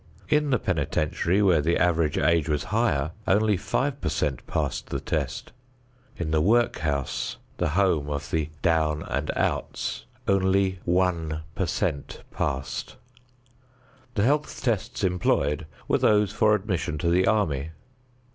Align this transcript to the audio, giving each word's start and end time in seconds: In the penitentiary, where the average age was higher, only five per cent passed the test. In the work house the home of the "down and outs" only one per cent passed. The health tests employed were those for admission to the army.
In 0.29 0.49
the 0.49 0.57
penitentiary, 0.57 1.43
where 1.43 1.61
the 1.61 1.77
average 1.77 2.17
age 2.17 2.49
was 2.49 2.63
higher, 2.73 3.11
only 3.27 3.55
five 3.55 4.01
per 4.01 4.09
cent 4.09 4.47
passed 4.47 4.87
the 4.89 4.99
test. 4.99 5.51
In 6.17 6.31
the 6.31 6.41
work 6.41 6.79
house 6.79 7.37
the 7.57 7.69
home 7.77 8.09
of 8.09 8.31
the 8.31 8.49
"down 8.63 9.03
and 9.03 9.29
outs" 9.37 10.05
only 10.27 10.79
one 10.85 11.43
per 11.53 11.67
cent 11.67 12.23
passed. 12.31 12.95
The 14.15 14.23
health 14.23 14.63
tests 14.63 15.03
employed 15.03 15.67
were 15.87 15.99
those 15.99 16.33
for 16.33 16.55
admission 16.55 16.97
to 16.97 17.09
the 17.11 17.27
army. 17.27 17.69